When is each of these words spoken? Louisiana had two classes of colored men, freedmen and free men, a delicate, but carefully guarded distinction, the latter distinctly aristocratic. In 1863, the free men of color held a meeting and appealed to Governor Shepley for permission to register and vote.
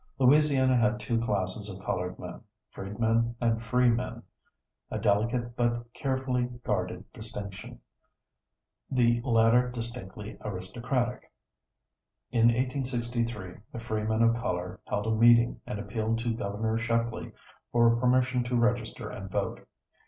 Louisiana 0.17 0.77
had 0.77 0.99
two 0.99 1.21
classes 1.21 1.69
of 1.69 1.85
colored 1.85 2.17
men, 2.17 2.41
freedmen 2.71 3.35
and 3.39 3.61
free 3.61 3.89
men, 3.91 4.23
a 4.89 4.97
delicate, 4.97 5.55
but 5.55 5.93
carefully 5.93 6.45
guarded 6.63 7.03
distinction, 7.13 7.79
the 8.89 9.21
latter 9.23 9.69
distinctly 9.69 10.39
aristocratic. 10.43 11.31
In 12.31 12.47
1863, 12.47 13.57
the 13.71 13.79
free 13.79 14.01
men 14.01 14.23
of 14.23 14.33
color 14.37 14.79
held 14.87 15.05
a 15.05 15.11
meeting 15.13 15.61
and 15.67 15.77
appealed 15.77 16.17
to 16.17 16.33
Governor 16.33 16.79
Shepley 16.79 17.31
for 17.71 17.95
permission 17.97 18.43
to 18.45 18.55
register 18.57 19.07
and 19.07 19.29
vote. 19.29 19.67